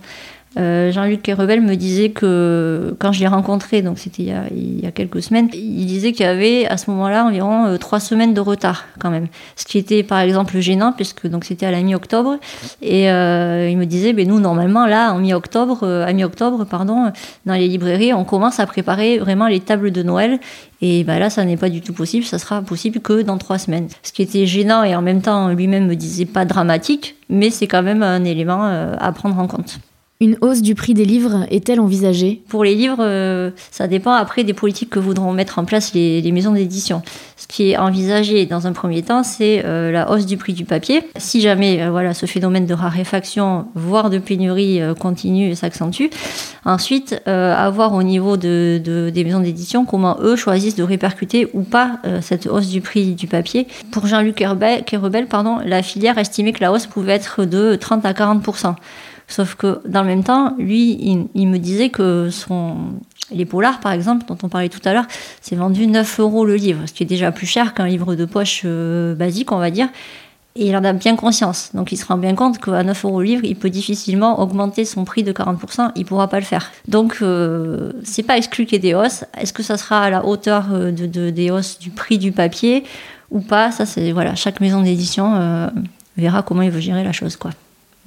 Euh, 0.58 0.92
Jean-Luc 0.92 1.22
Kerebel 1.22 1.62
me 1.62 1.76
disait 1.76 2.10
que 2.10 2.96
quand 3.00 3.12
je 3.12 3.20
l'ai 3.20 3.28
rencontré, 3.28 3.82
donc 3.82 4.00
c'était 4.00 4.24
il, 4.24 4.82
y 4.82 4.88
a 4.88 4.92
quelques 4.92 5.22
semaines, 5.22 5.50
il 5.54 5.86
disait 5.86 6.14
qu'il 6.14 6.26
y 6.26 6.30
avait 6.30 6.66
à 6.66 6.78
ce 6.78 6.90
moment-là 6.90 7.26
environ 7.26 7.66
euh, 7.68 7.78
trois 7.78 8.00
semaines 8.00 8.34
de 8.34 8.42
retard 8.42 8.86
quand 9.00 9.12
même. 9.12 9.28
Ce 9.56 9.66
qui 9.66 9.78
était 9.78 10.02
par 10.02 10.20
exemple 10.20 10.58
gênant 10.60 10.94
puisque 10.94 11.28
donc 11.28 11.44
c'était 11.44 11.68
à 11.68 11.72
la 11.72 11.82
mi-octobre 11.82 12.38
et 12.82 13.12
euh, 13.12 13.70
il 13.70 13.78
me 13.78 13.86
disait, 13.86 14.14
ben 14.14 14.28
nous 14.28 14.40
normalement 14.40 14.88
là 14.88 15.14
en 15.14 15.20
mi-octobre, 15.20 15.84
à 15.84 16.12
mi-octobre 16.14 16.66
pardon, 16.66 17.12
dans 17.46 17.54
les 17.54 17.68
librairies, 17.68 18.14
on 18.14 18.24
commence 18.24 18.60
à 18.60 18.66
préparer 18.66 19.20
vraiment 19.20 19.48
les 19.48 19.60
tables 19.60 19.92
de 19.92 20.02
Noël 20.02 20.40
et 20.82 21.04
ben 21.04 21.20
là 21.20 21.30
ça 21.30 21.46
n'est 21.46 21.58
pas 21.58 21.70
du 21.70 21.82
tout 21.82 21.94
possible, 21.94 22.26
ça 22.26 22.40
sera 22.40 22.62
possible 22.64 23.00
que 23.00 23.22
dans 23.22 23.38
trois 23.38 23.60
semaines. 23.60 23.90
Ce 24.02 24.12
qui 24.12 24.24
était 24.24 24.48
gênant 24.48 24.84
et 24.84 24.96
en 24.96 25.04
même 25.04 25.22
temps 25.22 25.50
lui-même 25.50 25.86
me 25.86 25.96
disait 25.96 26.26
pas 26.26 26.46
dramatique, 26.46 27.16
mais 27.30 27.52
c'est 27.52 27.68
quand 27.68 27.84
même 27.84 28.02
un 28.02 28.24
élément 28.24 28.64
à 28.64 29.12
prendre 29.12 29.38
en 29.38 29.46
compte. 29.46 29.80
Une 30.20 30.36
hausse 30.42 30.64
du 30.64 30.74
prix 30.74 30.96
des 30.96 31.06
livres 31.06 31.46
est-elle 31.52 31.80
envisagée? 31.80 32.42
Pour 32.50 32.64
les 32.64 32.74
livres, 32.74 32.98
euh, 33.02 33.52
ça 33.70 33.88
dépend 33.88 34.14
après 34.14 34.44
des 34.44 34.56
politiques 34.56 34.90
que 34.90 34.98
voudront 34.98 35.32
mettre 35.32 35.60
en 35.60 35.64
place 35.64 35.94
les, 35.94 36.32
maisons 36.32 36.54
d'édition. 36.54 37.04
Ce 37.36 37.46
qui 37.46 37.70
est 37.70 37.78
envisagé 37.78 38.48
dans 38.48 38.66
un 38.66 38.72
premier 38.74 39.04
temps, 39.04 39.22
c'est 39.22 39.64
euh, 39.64 39.92
la 39.92 40.10
hausse 40.10 40.26
du 40.26 40.36
prix 40.36 40.54
du 40.54 40.66
papier. 40.66 41.04
Si 41.18 41.40
jamais 41.40 41.84
euh, 41.84 41.92
voilà, 41.92 42.16
ce 42.16 42.26
phénomène 42.26 42.66
de 42.66 42.74
raréfaction, 42.74 43.68
voire 43.76 44.10
de 44.10 44.18
pénurie, 44.18 44.82
continue 45.00 45.52
et 45.52 45.56
s'accentue, 45.56 46.06
ensuite, 46.66 47.22
avoir 47.28 47.94
au 47.94 48.02
niveau 48.02 48.38
de, 48.38 48.82
des 49.14 49.24
maisons 49.24 49.42
d'édition 49.42 49.86
comment 49.86 50.18
eux 50.22 50.36
choisissent 50.36 50.76
de 50.76 50.82
répercuter 50.84 51.48
ou 51.54 51.62
pas 51.62 52.00
cette 52.22 52.48
hausse 52.48 52.70
du 52.70 52.82
prix 52.82 53.14
du 53.14 53.28
papier. 53.28 53.68
Pour 53.92 54.08
Jean-Luc 54.08 54.36
Kerebel, 54.36 55.28
pardon, 55.28 55.60
la 55.64 55.84
filière 55.84 56.18
estimait 56.18 56.54
que 56.54 56.62
la 56.62 56.72
hausse 56.72 56.88
pouvait 56.88 57.14
être 57.14 57.46
de 57.46 57.76
30 57.76 58.04
à 58.04 58.16
40 58.16 58.44
Sauf 59.28 59.56
que 59.56 59.82
dans 59.86 60.02
le 60.02 60.08
même 60.08 60.24
temps, 60.24 60.56
lui, 60.58 61.28
il, 61.34 61.48
me 61.48 61.58
disait 61.58 61.90
que 61.90 62.30
son, 62.30 62.78
les 63.30 63.46
polars, 63.46 63.82
par 63.82 63.92
exemple, 63.92 64.26
dont 64.26 64.38
on 64.42 64.48
parlait 64.48 64.70
tout 64.70 64.80
à 64.86 64.94
l'heure, 64.94 65.06
c'est 65.42 65.56
vendu 65.56 65.86
9 65.86 66.20
euros 66.22 66.46
le 66.46 66.56
livre, 66.56 66.84
ce 66.86 66.94
qui 66.94 67.04
est 67.04 67.08
déjà 67.08 67.32
plus 67.32 67.46
cher 67.46 67.74
qu'un 67.74 67.88
livre 67.88 68.16
de 68.16 68.24
poche 68.24 68.62
euh, 68.64 69.16
basique, 69.16 69.52
on 69.52 69.58
va 69.58 69.70
dire. 69.70 69.90
Et 70.60 70.70
il 70.70 70.76
en 70.76 70.84
a 70.84 70.94
bien 70.94 71.16
conscience. 71.16 71.70
Donc 71.76 71.92
il 71.92 71.98
se 71.98 72.06
rend 72.06 72.18
bien 72.18 72.34
compte 72.34 72.58
qu'à 72.58 72.84
9 72.84 73.06
euros 73.06 73.20
le 73.20 73.28
livre, 73.28 73.46
il 73.46 73.56
peut 73.56 73.70
difficilement 73.70 74.40
augmenter 74.40 74.86
son 74.86 75.06
prix 75.06 75.24
de 75.24 75.32
40%. 75.32 75.92
Il 75.96 76.02
ne 76.02 76.06
pourra 76.06 76.28
pas 76.30 76.40
le 76.40 76.46
faire. 76.46 76.72
Donc 76.88 77.18
euh, 77.22 77.92
c'est 78.04 78.24
pas 78.24 78.38
exclu 78.38 78.66
qu'il 78.66 78.74
y 78.74 78.78
ait 78.78 78.92
des 78.92 78.96
hausses. 78.96 79.24
Est-ce 79.38 79.54
que 79.54 79.62
ça 79.62 79.78
sera 79.78 80.02
à 80.02 80.10
la 80.10 80.26
hauteur 80.26 80.68
euh, 80.72 80.92
de, 80.92 81.30
des 81.30 81.52
hausses 81.52 81.78
du 81.78 81.92
prix 81.92 82.18
du 82.18 82.32
papier 82.32 82.86
ou 83.30 83.42
pas? 83.42 83.72
Ça, 83.72 83.86
c'est 83.86 84.12
voilà, 84.12 84.34
chaque 84.34 84.60
maison 84.60 84.82
d'édition 84.82 85.36
euh, 85.36 85.68
verra 86.18 86.42
comment 86.42 86.64
il 86.64 86.72
veut 86.72 86.80
gérer 86.80 87.04
la 87.04 87.12
chose, 87.12 87.36
quoi. 87.36 87.52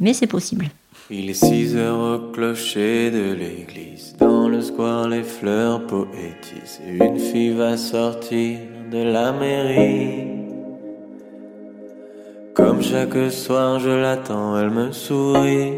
Mais 0.01 0.13
c'est 0.13 0.27
possible. 0.27 0.71
Il 1.13 1.29
est 1.29 1.35
six 1.35 1.77
heures 1.77 1.99
au 1.99 2.31
clocher 2.31 3.11
de 3.11 3.33
l'église. 3.33 4.15
Dans 4.17 4.49
le 4.49 4.63
square, 4.63 5.09
les 5.09 5.25
fleurs 5.25 5.85
poétisent. 5.85 6.81
Une 6.87 7.19
fille 7.19 7.51
va 7.51 7.77
sortir 7.77 8.61
de 8.93 9.03
la 9.03 9.33
mairie. 9.33 10.29
Comme 12.55 12.81
chaque 12.81 13.33
soir, 13.33 13.81
je 13.81 13.91
l'attends, 13.91 14.57
elle 14.57 14.71
me 14.71 14.93
sourit. 14.93 15.73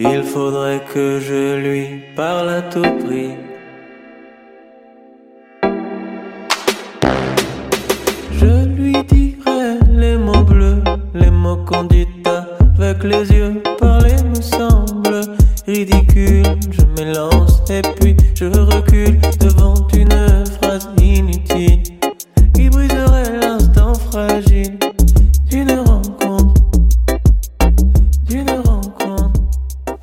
Il 0.00 0.24
faudrait 0.24 0.82
que 0.92 1.20
je 1.20 1.56
lui 1.56 2.00
parle 2.16 2.48
à 2.48 2.62
tout 2.62 2.82
prix. 2.82 3.36
Je 8.32 8.66
lui 8.76 9.04
dirai 9.04 9.78
les 9.88 10.16
mots 10.16 10.42
bleus, 10.42 10.82
les 11.14 11.30
mots 11.30 11.64
qu'on 11.64 11.84
dit 11.84 12.08
avec 12.80 13.04
les 13.04 13.30
yeux. 13.32 13.62
Parler 13.78 14.16
me 14.24 14.40
semble 14.40 15.20
ridicule. 15.66 16.44
Je 16.70 16.82
m'élance 16.96 17.62
et 17.70 17.82
puis 17.82 18.16
je 18.34 18.46
recule 18.46 19.18
devant 19.40 19.74
une 19.94 20.44
phrase 20.60 20.88
inutile 21.00 21.82
qui 22.54 22.70
briserait 22.70 23.38
l'instant 23.40 23.94
fragile 23.94 24.78
d'une 25.50 25.72
rencontre. 25.72 26.62
D'une 28.28 28.50
rencontre. 28.50 29.32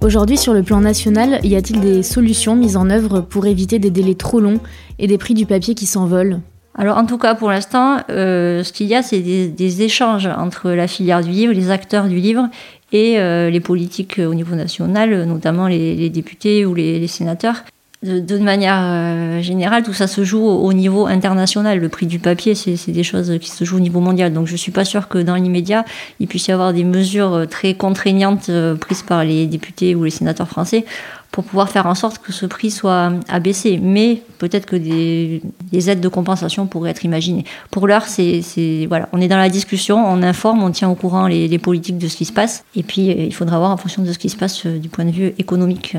Aujourd'hui, 0.01 0.37
sur 0.37 0.53
le 0.53 0.63
plan 0.63 0.81
national, 0.81 1.39
y 1.43 1.55
a-t-il 1.55 1.79
des 1.81 2.03
solutions 2.03 2.55
mises 2.55 2.77
en 2.77 2.89
œuvre 2.89 3.21
pour 3.21 3.45
éviter 3.45 3.79
des 3.79 3.89
délais 3.89 4.15
trop 4.15 4.39
longs 4.39 4.59
et 4.99 5.07
des 5.07 5.17
prix 5.17 5.33
du 5.33 5.45
papier 5.45 5.75
qui 5.75 5.85
s'envolent? 5.85 6.41
Alors 6.77 6.97
en 6.97 7.05
tout 7.05 7.17
cas 7.17 7.35
pour 7.35 7.49
l'instant, 7.49 7.97
euh, 8.09 8.63
ce 8.63 8.73
qu'il 8.73 8.87
y 8.87 8.95
a, 8.95 9.01
c'est 9.01 9.19
des, 9.19 9.81
échanges 9.81 10.27
entre 10.27 10.71
la 10.71 10.87
filière 10.87 11.21
du 11.23 11.31
livre, 11.31 11.53
les 11.53 11.71
acteurs 11.71 12.07
du 12.07 12.17
livre 12.17 12.47
et 12.91 13.19
euh, 13.19 13.49
les 13.49 13.59
politiques 13.59 14.19
au 14.19 14.33
niveau 14.33 14.55
national, 14.55 15.23
notamment 15.25 15.67
les, 15.67 16.09
députés 16.09 16.65
ou 16.65 16.73
les, 16.73 17.07
sénateurs. 17.07 17.63
de, 18.03 18.37
manière 18.39 18.79
euh, 18.81 19.41
générale, 19.41 19.83
tout 19.83 19.93
ça 19.93 20.07
se 20.07 20.25
joue 20.25 20.45
au, 20.45 20.73
niveau 20.73 21.05
international. 21.05 21.79
Le 21.79 21.87
prix 21.87 22.07
du 22.07 22.19
papier, 22.19 22.55
c'est 22.55 22.91
des 22.91 23.03
choses 23.03 23.37
qui 23.39 23.49
se 23.49 23.63
jouent 23.63 23.77
au 23.77 23.81
niveau 23.81 24.01
mondial. 24.01 24.33
Donc 24.33 24.47
je 24.47 24.53
ne 24.53 24.57
suis 24.57 24.71
pas 24.73 24.85
sûre 24.85 25.07
que 25.07 25.17
dans 25.17 25.35
l'immédiat, 25.35 25.85
il 26.19 26.27
puisse 26.27 26.47
y 26.47 26.51
avoir 26.51 26.73
des 26.73 26.83
mesures 26.83 27.47
très 27.49 27.73
contraignantes 27.75 28.51
prises 28.81 29.03
par 29.03 29.23
les 29.23 29.47
députés 29.47 29.95
ou 29.95 30.03
les 30.03 30.11
sénateurs 30.11 30.49
français 30.49 30.85
pour 31.35 31.43
pouvoir 31.43 31.67
faire 31.67 31.85
en 31.85 31.95
sorte 31.95 32.19
que 32.19 32.31
ce 32.31 32.45
prix 32.45 32.71
soit 32.71 33.11
abaissé. 33.27 33.77
Mais 33.83 34.21
peut-être 34.37 34.65
que 34.65 34.77
des, 34.77 35.41
aides 35.89 35.99
de 35.99 36.07
compensation 36.07 36.65
pourraient 36.65 36.91
être 36.91 37.03
imaginées. 37.03 37.43
Pour 37.71 37.87
l'heure, 37.87 38.05
c'est 38.05 38.41
voilà, 38.87 39.09
on 39.11 39.19
est 39.19 39.27
dans 39.27 39.35
la 39.35 39.49
discussion, 39.49 39.97
on 39.97 40.23
informe, 40.23 40.63
on 40.63 40.71
tient 40.71 40.89
au 40.89 40.95
courant 40.95 41.27
les, 41.27 41.59
politiques 41.59 41.97
de 41.97 42.07
ce 42.07 42.15
qui 42.15 42.23
se 42.23 42.31
passe. 42.31 42.63
Et 42.73 42.83
puis, 42.83 43.07
il 43.07 43.33
faudra 43.33 43.57
voir 43.57 43.71
en 43.71 43.77
fonction 43.77 44.01
de 44.01 44.13
ce 44.13 44.17
qui 44.17 44.29
se 44.29 44.37
passe 44.37 44.65
du 44.65 44.87
point 44.87 45.03
de 45.03 45.11
vue 45.11 45.33
économique 45.37 45.97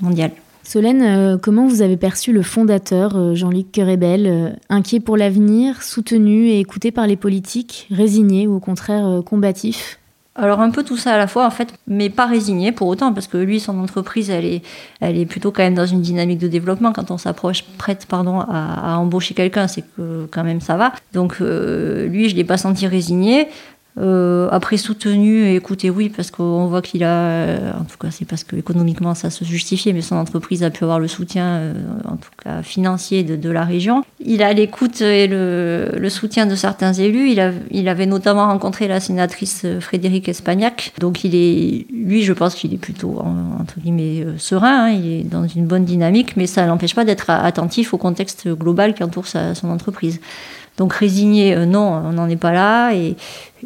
mondial. 0.00 0.32
Solène, 0.64 1.02
euh, 1.02 1.38
comment 1.38 1.66
vous 1.66 1.80
avez 1.80 1.96
perçu 1.96 2.32
le 2.32 2.42
fondateur, 2.42 3.16
euh, 3.16 3.34
Jean-Luc 3.36 3.70
Querebel, 3.70 4.26
euh, 4.26 4.50
inquiet 4.68 5.00
pour 5.00 5.16
l'avenir, 5.16 5.82
soutenu 5.82 6.48
et 6.48 6.60
écouté 6.60 6.90
par 6.90 7.06
les 7.06 7.16
politiques, 7.16 7.88
résigné 7.90 8.48
ou 8.48 8.56
au 8.56 8.60
contraire 8.60 9.22
combatif? 9.24 9.98
Alors 10.34 10.60
un 10.60 10.70
peu 10.70 10.82
tout 10.82 10.96
ça 10.96 11.12
à 11.12 11.18
la 11.18 11.26
fois 11.26 11.46
en 11.46 11.50
fait, 11.50 11.74
mais 11.86 12.08
pas 12.08 12.24
résigné 12.26 12.72
pour 12.72 12.88
autant 12.88 13.12
parce 13.12 13.26
que 13.26 13.36
lui 13.36 13.60
son 13.60 13.78
entreprise 13.78 14.30
elle 14.30 14.46
est, 14.46 14.62
elle 15.00 15.18
est 15.18 15.26
plutôt 15.26 15.52
quand 15.52 15.62
même 15.62 15.74
dans 15.74 15.84
une 15.84 16.00
dynamique 16.00 16.38
de 16.38 16.48
développement. 16.48 16.92
Quand 16.92 17.10
on 17.10 17.18
s'approche 17.18 17.64
prête 17.76 18.06
pardon 18.06 18.40
à, 18.40 18.96
embaucher 18.96 19.34
quelqu'un, 19.34 19.68
c'est 19.68 19.82
que 19.82 20.26
quand 20.30 20.42
même 20.42 20.62
ça 20.62 20.76
va. 20.76 20.92
Donc 21.12 21.38
lui 21.40 22.30
je 22.30 22.36
l'ai 22.36 22.44
pas 22.44 22.56
senti 22.56 22.86
résigné. 22.86 23.48
Euh, 23.98 24.48
après 24.50 24.78
soutenu 24.78 25.44
et 25.44 25.54
écouté, 25.54 25.90
oui, 25.90 26.08
parce 26.08 26.30
qu'on 26.30 26.66
voit 26.66 26.80
qu'il 26.80 27.04
a, 27.04 27.14
euh, 27.14 27.72
en 27.78 27.84
tout 27.84 27.98
cas, 27.98 28.08
c'est 28.10 28.24
parce 28.24 28.42
que 28.42 28.56
économiquement 28.56 29.14
ça 29.14 29.28
se 29.28 29.44
justifiait, 29.44 29.92
mais 29.92 30.00
son 30.00 30.16
entreprise 30.16 30.62
a 30.62 30.70
pu 30.70 30.84
avoir 30.84 30.98
le 30.98 31.08
soutien, 31.08 31.44
euh, 31.44 31.74
en 32.06 32.16
tout 32.16 32.30
cas 32.42 32.62
financier, 32.62 33.22
de, 33.22 33.50
la 33.50 33.64
région. 33.64 34.02
Il 34.24 34.42
a 34.42 34.52
l'écoute 34.54 35.02
et 35.02 35.26
le, 35.26 36.08
soutien 36.08 36.46
de 36.46 36.54
certains 36.54 36.94
élus. 36.94 37.32
Il, 37.32 37.54
il 37.70 37.88
avait 37.88 38.06
notamment 38.06 38.46
rencontré 38.46 38.88
la 38.88 38.98
sénatrice 38.98 39.66
Frédéric 39.80 40.26
Espagnac. 40.28 40.94
Donc 40.98 41.24
il 41.24 41.34
est, 41.34 41.86
lui, 41.92 42.22
je 42.22 42.32
pense 42.32 42.54
qu'il 42.54 42.72
est 42.72 42.78
plutôt 42.78 43.22
entre 43.60 43.78
guillemets 43.78 44.24
serein. 44.38 44.86
Hein. 44.86 44.90
il 44.90 45.12
est 45.12 45.24
dans 45.24 45.46
une 45.46 45.66
bonne 45.66 45.84
dynamique, 45.84 46.34
mais 46.38 46.46
ça 46.46 46.64
n'empêche 46.64 46.94
pas 46.94 47.04
d'être 47.04 47.28
attentif 47.28 47.92
au 47.92 47.98
contexte 47.98 48.48
global 48.48 48.94
qui 48.94 49.04
entoure 49.04 49.26
son 49.26 49.68
entreprise. 49.68 50.18
Donc 50.78 50.94
résigné, 50.94 51.66
non, 51.66 52.02
on 52.04 52.12
n'en 52.12 52.28
est 52.28 52.36
pas 52.36 52.52
là. 52.52 52.92
Et 52.94 53.16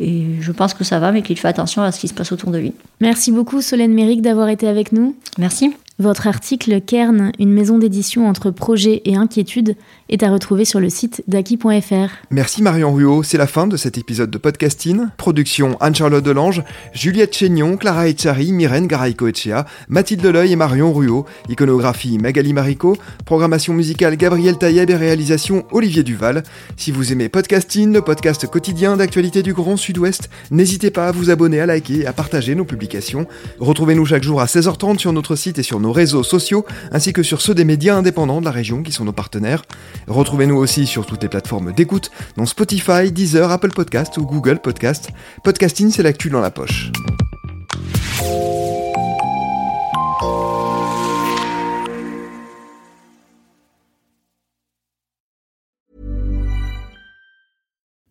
et 0.01 0.25
je 0.41 0.53
pense 0.53 0.75
que 0.75 0.85
ça 0.85 0.99
va, 0.99 1.13
mais 1.13 1.23
qu'il 1.23 1.39
fait 1.39 1.49
attention 1.49 1.83
à 1.83 1.93
ce 1.93 2.01
qui 2.01 2.09
se 2.09 2.15
passe 2.15 2.33
autour 2.33 2.51
de 2.51 2.59
lui. 2.59 2.73
Merci 3.01 3.33
beaucoup 3.33 3.61
Solène 3.63 3.95
Méric 3.95 4.23
d'avoir 4.23 4.49
été 4.49 4.69
avec 4.69 4.93
nous. 4.93 5.17
Merci. 5.39 5.75
Votre 5.99 6.27
article 6.27 6.83
Kern, 6.83 7.33
une 7.39 7.53
maison 7.53 7.79
d'édition 7.79 8.29
entre 8.29 8.51
projet 8.51 9.01
et 9.07 9.17
inquiétude, 9.17 9.77
est 10.09 10.23
à 10.23 10.31
retrouver 10.31 10.65
sur 10.65 10.79
le 10.79 10.89
site 10.89 11.25
d'Aki.fr. 11.27 12.13
Merci 12.31 12.63
Marion 12.63 12.95
Ruot, 12.95 13.23
c'est 13.23 13.39
la 13.39 13.47
fin 13.47 13.67
de 13.67 13.77
cet 13.77 13.99
épisode 13.99 14.31
de 14.31 14.39
podcasting. 14.39 15.07
Production 15.17 15.77
Anne-Charlotte 15.81 16.25
Delange, 16.25 16.63
Juliette 16.93 17.35
Chénion, 17.35 17.77
Clara 17.77 18.09
Echari, 18.09 18.53
Myrène 18.53 18.87
Garaïco-Echea, 18.87 19.67
Mathilde 19.89 20.23
Deleuil 20.23 20.53
et 20.53 20.57
Marion 20.57 20.93
Ruot, 20.93 21.27
iconographie 21.49 22.19
Magali 22.19 22.53
Marico, 22.53 22.97
programmation 23.25 23.75
musicale 23.75 24.17
Gabriel 24.17 24.59
Taïeb 24.59 24.91
et 24.91 24.95
réalisation 24.95 25.65
Olivier 25.73 26.05
Duval. 26.05 26.45
Si 26.77 26.93
vous 26.93 27.13
aimez 27.13 27.29
podcasting, 27.29 27.93
le 27.93 28.03
podcast 28.03 28.47
quotidien 28.47 28.97
d'actualité 28.97 29.43
du 29.43 29.55
Grand 29.55 29.77
Sud-Ouest, 29.77 30.31
n'hésitez 30.51 30.91
pas 30.91 31.09
à 31.09 31.13
vous 31.13 31.31
abonner, 31.31 31.61
à 31.61 31.67
liker 31.67 32.03
et 32.03 32.07
à 32.07 32.13
partager 32.13 32.55
nos 32.55 32.65
publications. 32.65 33.27
Retrouvez-nous 33.59 34.07
chaque 34.07 34.23
jour 34.23 34.41
à 34.41 34.47
16h30 34.47 34.99
sur 34.99 35.13
notre 35.13 35.35
site 35.35 35.59
et 35.59 35.63
sur 35.65 35.81
nos 35.81 35.93
réseaux 35.93 36.23
sociaux, 36.23 36.65
ainsi 36.93 37.13
que 37.13 37.23
sur 37.23 37.41
ceux 37.41 37.55
des 37.55 37.65
médias 37.65 37.97
indépendants 37.97 38.41
de 38.41 38.45
la 38.45 38.53
région 38.53 38.83
qui 38.83 38.93
sont 38.93 39.05
nos 39.05 39.13
partenaires. 39.13 39.63
Retrouvez-nous 40.07 40.57
aussi 40.57 40.87
sur 40.87 41.07
toutes 41.07 41.23
les 41.23 41.29
plateformes 41.29 41.73
d'écoute, 41.73 42.11
dont 42.37 42.47
Spotify, 42.47 43.11
Deezer, 43.11 43.51
Apple 43.51 43.71
Podcast 43.71 44.17
ou 44.19 44.27
Google 44.27 44.61
Podcast. 44.61 45.11
Podcasting, 45.43 45.91
c'est 45.91 46.03
l'actu 46.03 46.31
dans 46.31 46.41
la 46.41 46.51
poche. 46.51 46.91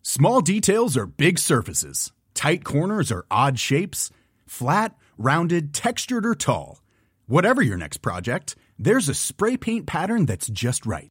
Small 0.02 0.40
details 0.40 0.96
are 0.96 1.04
big 1.04 1.38
surfaces. 1.38 2.10
Tight 2.32 2.64
corners 2.64 3.12
are 3.12 3.26
odd 3.30 3.58
shapes. 3.58 4.10
Flat, 4.46 4.94
rounded, 5.18 5.74
textured 5.74 6.24
or 6.24 6.34
tall. 6.34 6.80
Whatever 7.26 7.60
your 7.60 7.76
next 7.76 7.98
project, 7.98 8.56
there's 8.78 9.10
a 9.10 9.14
spray 9.14 9.58
paint 9.58 9.86
pattern 9.86 10.24
that's 10.24 10.46
just 10.48 10.86
right. 10.86 11.10